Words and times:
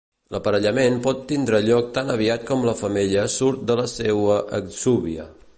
L'aparellament 0.35 0.95
pot 1.07 1.19
tindre 1.31 1.59
lloc 1.67 1.91
tan 1.99 2.09
aviat 2.15 2.49
com 2.49 2.67
la 2.71 2.75
femella 2.81 3.29
surt 3.37 3.65
de 3.73 3.79
la 3.85 3.89
seua 3.97 4.43
exúvia. 4.63 5.33